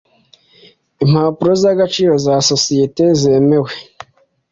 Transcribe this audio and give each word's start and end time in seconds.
Impapuro 1.03 1.51
z 1.61 1.63
agaciro 1.73 2.13
za 2.25 2.35
sosiyeti 2.49 3.03
zemewe 3.21 3.71